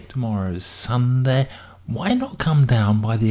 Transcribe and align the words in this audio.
To 0.09 0.17
morrow's 0.19 0.65
Sunday. 0.65 1.47
Why 1.85 2.15
not 2.15 2.39
come 2.39 2.65
down 2.65 3.01
by 3.01 3.17
the 3.17 3.19
8. 3.19 3.19